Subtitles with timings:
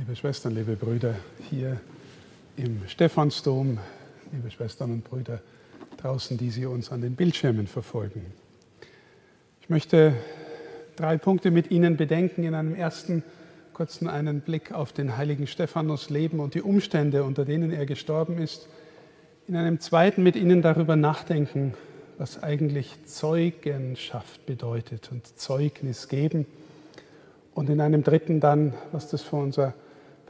[0.00, 1.14] Liebe Schwestern, liebe Brüder,
[1.50, 1.78] hier
[2.56, 3.78] im Stephansdom,
[4.32, 5.42] liebe Schwestern und Brüder
[5.98, 8.24] draußen, die Sie uns an den Bildschirmen verfolgen.
[9.60, 10.14] Ich möchte
[10.96, 12.44] drei Punkte mit Ihnen bedenken.
[12.44, 13.22] In einem ersten
[13.74, 18.38] kurzen einen Blick auf den heiligen Stephanus Leben und die Umstände, unter denen er gestorben
[18.38, 18.70] ist.
[19.48, 21.74] In einem zweiten mit Ihnen darüber nachdenken,
[22.16, 26.46] was eigentlich Zeugenschaft bedeutet und Zeugnis geben.
[27.52, 29.74] Und in einem dritten dann, was das für unser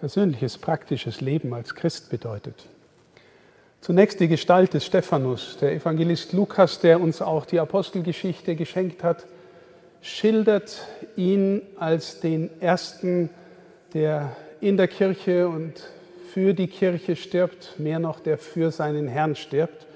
[0.00, 2.66] persönliches, praktisches Leben als Christ bedeutet.
[3.82, 5.58] Zunächst die Gestalt des Stephanus.
[5.60, 9.26] Der Evangelist Lukas, der uns auch die Apostelgeschichte geschenkt hat,
[10.00, 13.28] schildert ihn als den ersten,
[13.92, 15.74] der in der Kirche und
[16.32, 19.86] für die Kirche stirbt, mehr noch, der für seinen Herrn stirbt.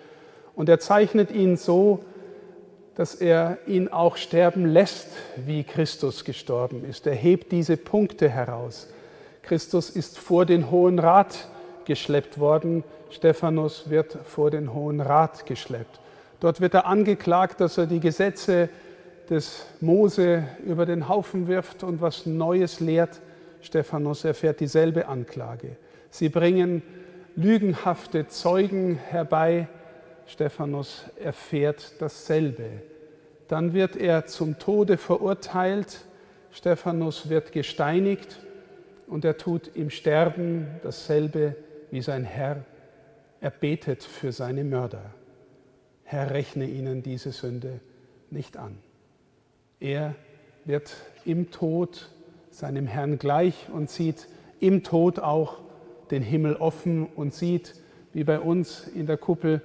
[0.54, 2.04] Und er zeichnet ihn so,
[2.94, 7.06] dass er ihn auch sterben lässt, wie Christus gestorben ist.
[7.06, 8.88] Er hebt diese Punkte heraus.
[9.44, 11.48] Christus ist vor den Hohen Rat
[11.84, 12.82] geschleppt worden.
[13.10, 16.00] Stephanus wird vor den Hohen Rat geschleppt.
[16.40, 18.70] Dort wird er angeklagt, dass er die Gesetze
[19.28, 23.20] des Mose über den Haufen wirft und was Neues lehrt.
[23.60, 25.76] Stephanus erfährt dieselbe Anklage.
[26.10, 26.82] Sie bringen
[27.36, 29.68] lügenhafte Zeugen herbei.
[30.26, 32.82] Stephanus erfährt dasselbe.
[33.48, 36.06] Dann wird er zum Tode verurteilt.
[36.50, 38.38] Stephanus wird gesteinigt
[39.06, 41.56] und er tut im Sterben dasselbe
[41.90, 42.64] wie sein Herr.
[43.40, 45.14] Er betet für seine Mörder.
[46.04, 47.80] Herr, rechne ihnen diese Sünde
[48.30, 48.78] nicht an.
[49.80, 50.14] Er
[50.64, 52.10] wird im Tod
[52.50, 54.28] seinem Herrn gleich und sieht
[54.60, 55.60] im Tod auch
[56.10, 57.74] den Himmel offen und sieht,
[58.12, 59.60] wie bei uns in der Kuppel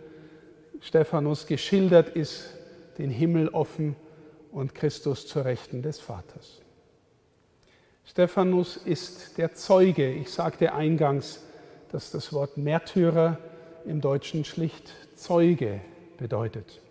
[0.81, 2.53] Stephanus geschildert ist,
[2.97, 3.95] den Himmel offen
[4.51, 6.61] und Christus zur Rechten des Vaters.
[8.09, 10.11] Stephanus ist der Zeuge.
[10.11, 11.43] Ich sagte eingangs,
[11.91, 13.37] dass das Wort Märtyrer
[13.85, 15.79] im Deutschen schlicht Zeuge
[16.17, 16.81] bedeutet.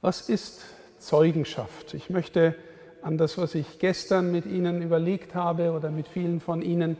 [0.00, 0.64] Was ist
[0.98, 1.92] Zeugenschaft?
[1.92, 2.54] Ich möchte
[3.02, 6.96] an das, was ich gestern mit Ihnen überlegt habe oder mit vielen von Ihnen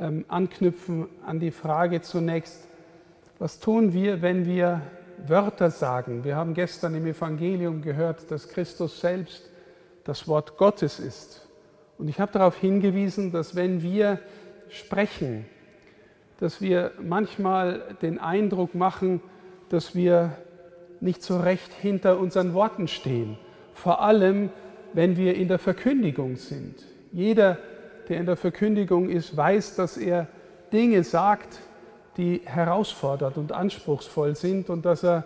[0.00, 2.66] ähm, anknüpfen, an die Frage zunächst,
[3.38, 4.80] was tun wir, wenn wir
[5.26, 6.24] Wörter sagen?
[6.24, 9.50] Wir haben gestern im Evangelium gehört, dass Christus selbst
[10.04, 11.46] das Wort Gottes ist.
[12.00, 14.20] Und ich habe darauf hingewiesen, dass wenn wir
[14.70, 15.44] sprechen,
[16.38, 19.20] dass wir manchmal den Eindruck machen,
[19.68, 20.32] dass wir
[21.00, 23.36] nicht so recht hinter unseren Worten stehen.
[23.74, 24.48] Vor allem,
[24.94, 26.86] wenn wir in der Verkündigung sind.
[27.12, 27.58] Jeder,
[28.08, 30.26] der in der Verkündigung ist, weiß, dass er
[30.72, 31.58] Dinge sagt,
[32.16, 35.24] die herausfordernd und anspruchsvoll sind und dass er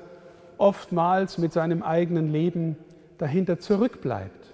[0.59, 2.77] oftmals mit seinem eigenen Leben
[3.19, 4.53] dahinter zurückbleibt.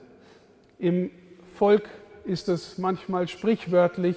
[0.78, 1.10] Im
[1.54, 1.88] Volk
[2.25, 4.16] ist es manchmal sprichwörtlich,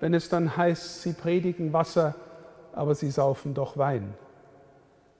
[0.00, 2.14] wenn es dann heißt, sie predigen Wasser,
[2.72, 4.14] aber sie saufen doch Wein.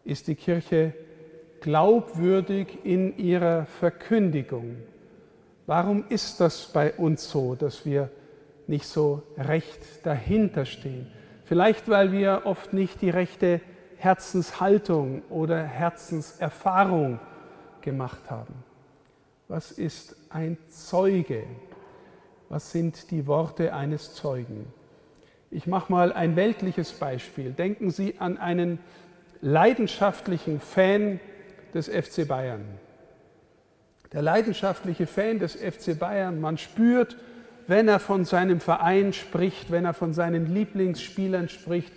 [0.04, 0.92] Ist die Kirche
[1.60, 4.76] glaubwürdig in ihrer Verkündigung?
[5.66, 8.10] Warum ist das bei uns so, dass wir
[8.66, 11.10] nicht so recht dahinter stehen?
[11.44, 13.60] Vielleicht, weil wir oft nicht die rechte
[13.96, 17.18] Herzenshaltung oder Herzenserfahrung
[17.80, 18.54] gemacht haben.
[19.48, 21.44] Was ist ein Zeuge?
[22.48, 24.66] Was sind die Worte eines Zeugen?
[25.50, 27.52] Ich mache mal ein weltliches Beispiel.
[27.52, 28.78] Denken Sie an einen
[29.40, 31.20] leidenschaftlichen Fan
[31.74, 32.64] des FC Bayern.
[34.12, 37.16] Der leidenschaftliche Fan des FC Bayern, man spürt,
[37.66, 41.92] wenn er von seinem Verein spricht, wenn er von seinen Lieblingsspielern spricht,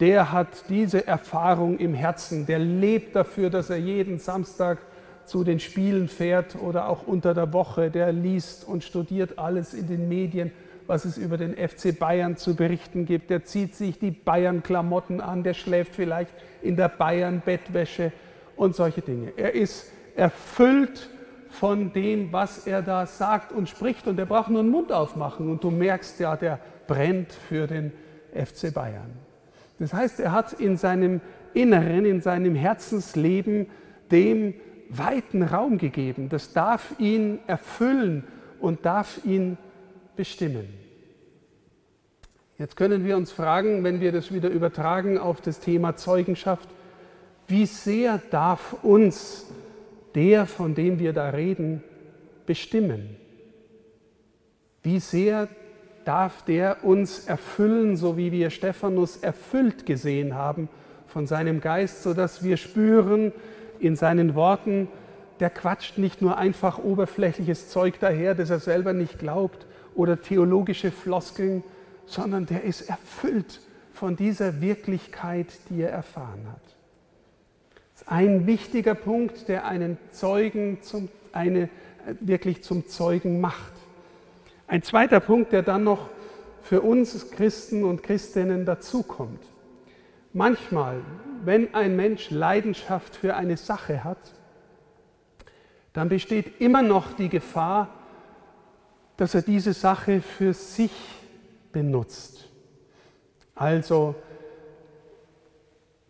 [0.00, 4.78] der hat diese Erfahrung im Herzen, der lebt dafür, dass er jeden Samstag
[5.26, 9.86] zu den Spielen fährt oder auch unter der Woche, der liest und studiert alles in
[9.86, 10.52] den Medien,
[10.86, 13.30] was es über den FC Bayern zu berichten gibt.
[13.30, 18.12] Der zieht sich die Bayern-Klamotten an, der schläft vielleicht in der Bayern-Bettwäsche
[18.56, 19.32] und solche Dinge.
[19.36, 21.08] Er ist erfüllt
[21.50, 25.48] von dem, was er da sagt und spricht und er braucht nur den Mund aufmachen
[25.48, 27.92] und du merkst ja, der brennt für den
[28.34, 29.10] FC Bayern.
[29.78, 31.20] Das heißt, er hat in seinem
[31.52, 33.66] Inneren, in seinem Herzensleben
[34.10, 34.54] dem
[34.88, 36.28] weiten Raum gegeben.
[36.28, 38.24] Das darf ihn erfüllen
[38.60, 39.58] und darf ihn
[40.16, 40.68] bestimmen.
[42.58, 46.68] Jetzt können wir uns fragen, wenn wir das wieder übertragen auf das Thema Zeugenschaft,
[47.48, 49.46] wie sehr darf uns
[50.14, 51.82] der, von dem wir da reden,
[52.46, 53.16] bestimmen?
[54.82, 55.48] Wie sehr
[56.04, 60.68] darf der uns erfüllen, so wie wir Stephanus erfüllt gesehen haben
[61.06, 63.32] von seinem Geist, sodass wir spüren,
[63.78, 64.88] in seinen Worten,
[65.40, 70.90] der quatscht nicht nur einfach oberflächliches Zeug daher, das er selber nicht glaubt oder theologische
[70.90, 71.62] Floskeln,
[72.06, 73.60] sondern der ist erfüllt
[73.92, 76.62] von dieser Wirklichkeit, die er erfahren hat.
[77.92, 81.68] Das ist ein wichtiger Punkt, der einen Zeugen zum, eine,
[82.20, 83.72] wirklich zum Zeugen macht.
[84.66, 86.08] Ein zweiter Punkt, der dann noch
[86.62, 89.40] für uns Christen und Christinnen dazukommt.
[90.32, 91.00] Manchmal,
[91.46, 94.34] wenn ein Mensch Leidenschaft für eine Sache hat,
[95.92, 97.88] dann besteht immer noch die Gefahr,
[99.16, 100.92] dass er diese Sache für sich
[101.72, 102.48] benutzt.
[103.54, 104.16] Also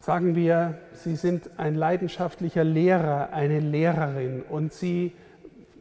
[0.01, 5.13] sagen wir, Sie sind ein leidenschaftlicher Lehrer, eine Lehrerin und Sie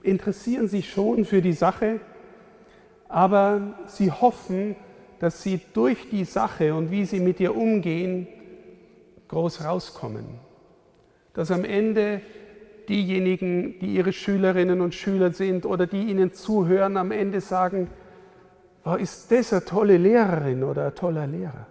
[0.01, 2.01] interessieren sich schon für die Sache,
[3.07, 4.75] aber Sie hoffen,
[5.19, 8.27] dass Sie durch die Sache und wie Sie mit ihr umgehen,
[9.33, 10.25] groß rauskommen.
[11.33, 12.21] Dass am Ende
[12.87, 17.89] diejenigen, die Ihre Schülerinnen und Schüler sind oder die Ihnen zuhören, am Ende sagen,
[18.85, 21.67] oh, ist das eine tolle Lehrerin oder ein toller Lehrer?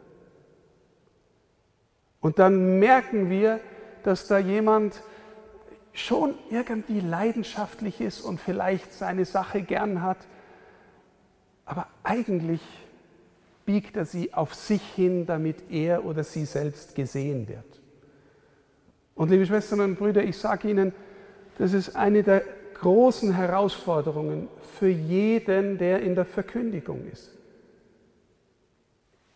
[2.20, 3.60] Und dann merken wir,
[4.02, 5.02] dass da jemand
[5.92, 10.18] schon irgendwie leidenschaftlich ist und vielleicht seine Sache gern hat,
[11.64, 12.60] aber eigentlich
[13.64, 17.80] biegt er sie auf sich hin, damit er oder sie selbst gesehen wird.
[19.14, 20.92] Und liebe Schwestern und Brüder, ich sage Ihnen,
[21.58, 22.42] das ist eine der
[22.74, 24.48] großen Herausforderungen
[24.78, 27.30] für jeden, der in der Verkündigung ist.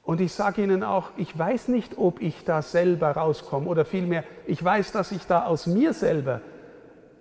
[0.03, 4.25] Und ich sage Ihnen auch, ich weiß nicht, ob ich da selber rauskomme oder vielmehr,
[4.47, 6.41] ich weiß, dass ich da aus mir selber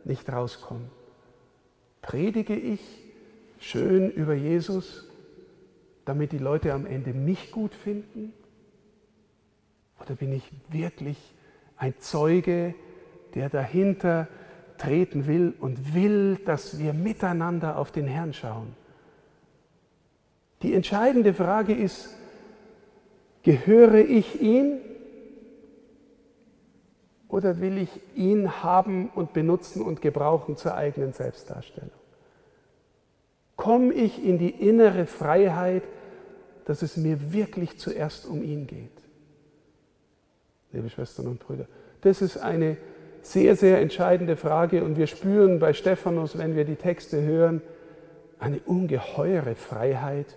[0.03, 0.89] nicht rauskomme.
[2.01, 2.81] Predige ich
[3.59, 5.07] schön über Jesus,
[6.05, 8.33] damit die Leute am Ende mich gut finden?
[9.99, 11.17] Oder bin ich wirklich
[11.77, 12.75] ein Zeuge,
[13.33, 14.27] der dahinter
[14.77, 18.75] treten will und will, dass wir miteinander auf den Herrn schauen.
[20.61, 22.15] Die entscheidende Frage ist,
[23.43, 24.79] gehöre ich ihm
[27.27, 31.91] oder will ich ihn haben und benutzen und gebrauchen zur eigenen Selbstdarstellung?
[33.65, 35.81] Komme ich in die innere Freiheit,
[36.65, 38.91] dass es mir wirklich zuerst um ihn geht?
[40.71, 41.65] Liebe Schwestern und Brüder,
[42.01, 42.77] das ist eine
[43.23, 47.63] sehr, sehr entscheidende Frage und wir spüren bei Stephanus, wenn wir die Texte hören,
[48.37, 50.27] eine ungeheure Freiheit,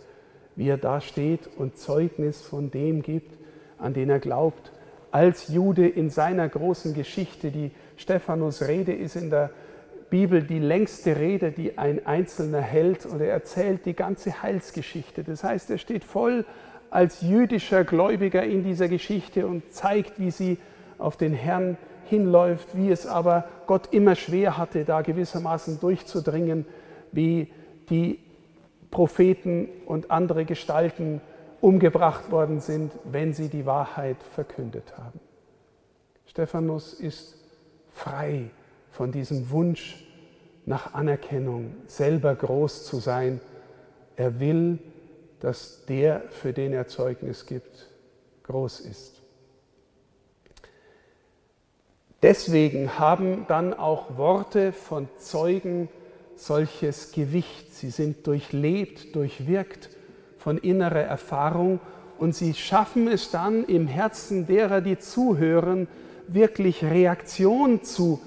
[0.56, 3.36] wie er da steht und Zeugnis von dem gibt,
[3.76, 4.72] an den er glaubt.
[5.10, 9.50] Als Jude in seiner großen Geschichte, die Stephanus Rede ist in der
[10.10, 15.22] Bibel die längste Rede, die ein Einzelner hält und er erzählt die ganze Heilsgeschichte.
[15.24, 16.44] Das heißt, er steht voll
[16.90, 20.58] als jüdischer Gläubiger in dieser Geschichte und zeigt, wie sie
[20.96, 21.76] auf den Herrn
[22.06, 26.64] hinläuft, wie es aber Gott immer schwer hatte, da gewissermaßen durchzudringen,
[27.12, 27.52] wie
[27.90, 28.18] die
[28.90, 31.20] Propheten und andere Gestalten
[31.60, 35.20] umgebracht worden sind, wenn sie die Wahrheit verkündet haben.
[36.26, 37.36] Stephanus ist
[37.92, 38.50] frei
[38.98, 40.04] von diesem Wunsch
[40.66, 43.40] nach Anerkennung, selber groß zu sein.
[44.16, 44.80] Er will,
[45.38, 47.86] dass der, für den er Zeugnis gibt,
[48.42, 49.22] groß ist.
[52.22, 55.88] Deswegen haben dann auch Worte von Zeugen
[56.34, 57.72] solches Gewicht.
[57.72, 59.90] Sie sind durchlebt, durchwirkt
[60.38, 61.78] von innerer Erfahrung
[62.18, 65.86] und sie schaffen es dann im Herzen derer, die zuhören,
[66.26, 68.20] wirklich Reaktion zu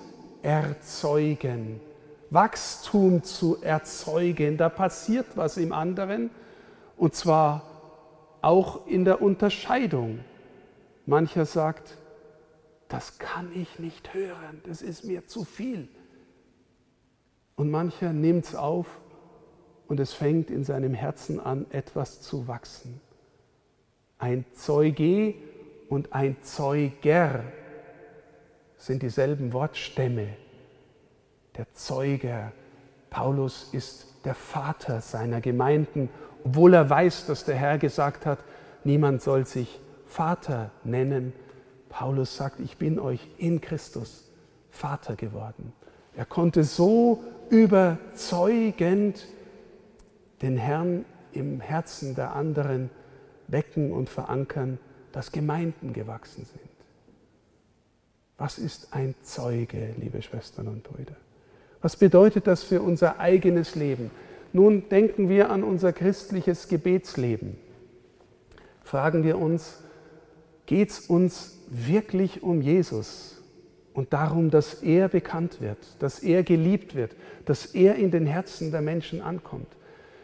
[0.44, 1.80] erzeugen,
[2.30, 4.58] Wachstum zu erzeugen.
[4.58, 6.30] Da passiert was im anderen
[6.98, 7.64] und zwar
[8.42, 10.20] auch in der Unterscheidung.
[11.06, 11.98] Mancher sagt,
[12.88, 15.88] das kann ich nicht hören, das ist mir zu viel.
[17.56, 18.88] Und mancher nimmt es auf
[19.88, 23.02] und es fängt in seinem Herzen an, etwas zu wachsen.
[24.18, 25.36] Ein Zeuge
[25.90, 27.44] und ein Zeuger
[28.82, 30.30] sind dieselben Wortstämme.
[31.56, 32.52] Der Zeuger,
[33.10, 36.10] Paulus ist der Vater seiner Gemeinden,
[36.44, 38.40] obwohl er weiß, dass der Herr gesagt hat,
[38.84, 41.34] niemand soll sich Vater nennen,
[41.90, 44.32] Paulus sagt, ich bin euch in Christus
[44.72, 45.74] Vater geworden.
[46.16, 49.28] Er konnte so überzeugend
[50.42, 52.90] den Herrn im Herzen der anderen
[53.48, 54.80] wecken und verankern,
[55.12, 56.71] dass Gemeinden gewachsen sind.
[58.42, 61.14] Was ist ein Zeuge, liebe Schwestern und Brüder?
[61.80, 64.10] Was bedeutet das für unser eigenes Leben?
[64.52, 67.56] Nun denken wir an unser christliches Gebetsleben.
[68.84, 69.84] Fragen wir uns,
[70.66, 73.40] geht es uns wirklich um Jesus
[73.94, 78.72] und darum, dass er bekannt wird, dass er geliebt wird, dass er in den Herzen
[78.72, 79.68] der Menschen ankommt.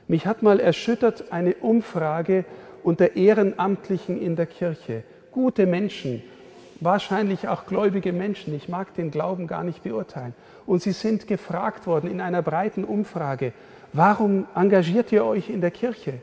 [0.07, 2.45] Mich hat mal erschüttert eine Umfrage
[2.81, 5.03] unter Ehrenamtlichen in der Kirche.
[5.29, 6.23] Gute Menschen,
[6.79, 10.33] wahrscheinlich auch gläubige Menschen, ich mag den Glauben gar nicht beurteilen.
[10.65, 13.53] Und sie sind gefragt worden in einer breiten Umfrage,
[13.93, 16.19] warum engagiert ihr euch in der Kirche?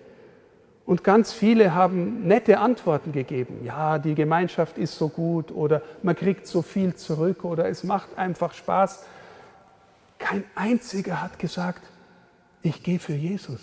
[0.86, 3.64] Und ganz viele haben nette Antworten gegeben.
[3.64, 8.18] Ja, die Gemeinschaft ist so gut oder man kriegt so viel zurück oder es macht
[8.18, 9.06] einfach Spaß.
[10.18, 11.82] Kein einziger hat gesagt,
[12.62, 13.60] ich gehe für Jesus.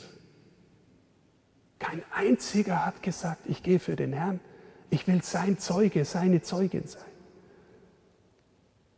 [1.77, 4.39] Kein einziger hat gesagt, ich gehe für den Herrn.
[4.91, 7.01] Ich will sein Zeuge, seine Zeugin sein.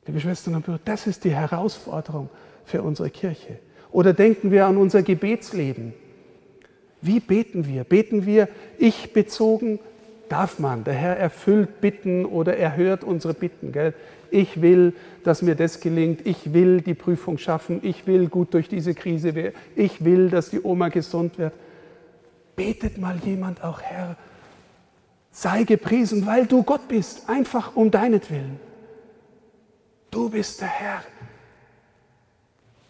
[0.05, 2.29] Liebe Schwestern und Brüder, das ist die Herausforderung
[2.65, 3.59] für unsere Kirche.
[3.91, 5.93] Oder denken wir an unser Gebetsleben.
[6.99, 7.83] Wie beten wir?
[7.83, 9.79] Beten wir ich bezogen?
[10.29, 10.83] Darf man.
[10.83, 13.71] Der Herr erfüllt Bitten oder erhört unsere Bitten.
[13.71, 13.93] Gell?
[14.31, 16.25] Ich will, dass mir das gelingt.
[16.25, 17.79] Ich will die Prüfung schaffen.
[17.83, 19.53] Ich will gut durch diese Krise werden.
[19.75, 21.53] Ich will, dass die Oma gesund wird.
[22.55, 24.17] Betet mal jemand auch, Herr,
[25.33, 28.59] sei gepriesen, weil du Gott bist, einfach um deinetwillen.
[30.11, 31.03] Du bist der Herr,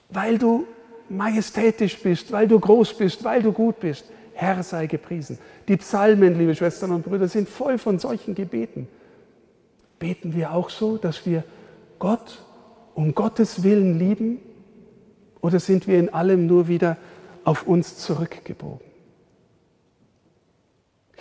[0.09, 0.67] weil du
[1.09, 4.05] majestätisch bist, weil du groß bist, weil du gut bist.
[4.33, 5.39] Herr sei gepriesen.
[5.67, 8.87] Die Psalmen, liebe Schwestern und Brüder, sind voll von solchen Gebeten.
[9.97, 11.43] Beten wir auch so, dass wir
[11.97, 12.43] Gott
[12.93, 14.39] um Gottes Willen lieben?
[15.39, 16.97] Oder sind wir in allem nur wieder
[17.45, 18.92] auf uns zurückgebogen?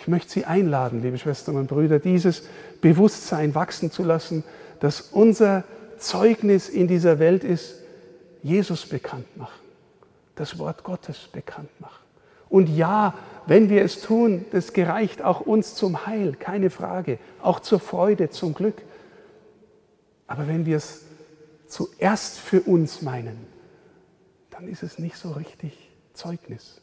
[0.03, 2.43] Ich möchte Sie einladen, liebe Schwestern und Brüder, dieses
[2.79, 4.43] Bewusstsein wachsen zu lassen,
[4.79, 5.63] dass unser
[5.97, 7.79] Zeugnis in dieser Welt ist,
[8.41, 9.63] Jesus bekannt machen
[10.35, 12.03] das Wort Gottes bekannt machen.
[12.49, 13.15] Und ja,
[13.47, 18.29] wenn wir es tun, das gereicht auch uns zum Heil, keine Frage, auch zur Freude,
[18.29, 18.81] zum Glück.
[20.27, 21.03] Aber wenn wir es
[21.67, 23.47] zuerst für uns meinen,
[24.51, 26.81] dann ist es nicht so richtig Zeugnis.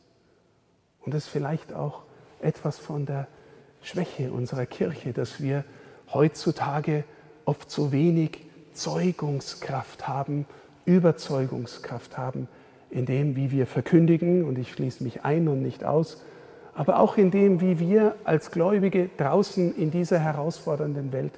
[1.01, 2.03] Und es vielleicht auch
[2.43, 3.27] etwas von der
[3.83, 5.65] Schwäche unserer Kirche, dass wir
[6.13, 7.05] heutzutage
[7.45, 10.47] oft so wenig Zeugungskraft haben,
[10.85, 12.49] Überzeugungskraft haben,
[12.91, 16.23] in dem, wie wir verkündigen, und ich schließe mich ein und nicht aus,
[16.75, 21.33] aber auch in dem, wie wir als Gläubige draußen in dieser herausfordernden Welt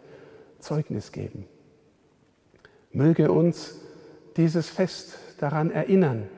[0.59, 1.47] Zeugnis geben.
[2.93, 3.81] Möge uns
[4.37, 6.29] dieses Fest daran erinnern,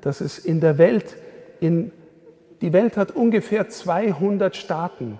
[0.00, 1.16] dass es in der Welt,
[1.60, 1.92] in,
[2.60, 5.18] die Welt hat ungefähr 200 Staaten.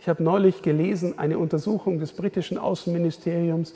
[0.00, 3.74] Ich habe neulich gelesen, eine Untersuchung des britischen Außenministeriums,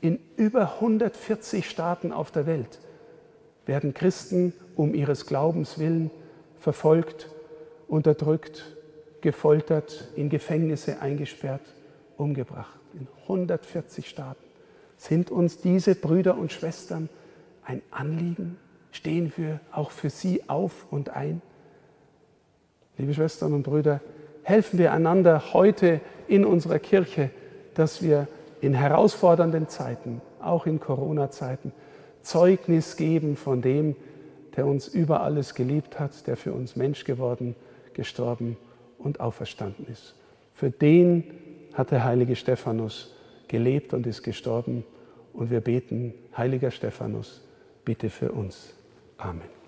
[0.00, 2.80] in über 140 Staaten auf der Welt
[3.66, 6.10] werden Christen um ihres Glaubens willen
[6.58, 7.28] verfolgt,
[7.86, 8.76] unterdrückt,
[9.20, 11.62] gefoltert, in Gefängnisse eingesperrt,
[12.16, 12.80] umgebracht.
[12.94, 14.42] In 140 Staaten.
[14.96, 17.08] Sind uns diese Brüder und Schwestern
[17.64, 18.58] ein Anliegen?
[18.90, 21.40] Stehen wir auch für sie auf und ein?
[23.00, 24.02] Liebe Schwestern und Brüder,
[24.42, 27.30] helfen wir einander heute in unserer Kirche,
[27.72, 28.28] dass wir
[28.60, 31.72] in herausfordernden Zeiten, auch in Corona-Zeiten,
[32.20, 33.96] Zeugnis geben von dem,
[34.54, 37.56] der uns über alles geliebt hat, der für uns Mensch geworden,
[37.94, 38.58] gestorben
[38.98, 40.14] und auferstanden ist.
[40.52, 41.24] Für den
[41.72, 43.16] hat der heilige Stephanus
[43.48, 44.84] gelebt und ist gestorben.
[45.32, 47.40] Und wir beten, heiliger Stephanus,
[47.82, 48.74] bitte für uns.
[49.16, 49.59] Amen.